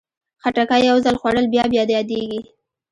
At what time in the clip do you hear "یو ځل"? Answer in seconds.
0.89-1.15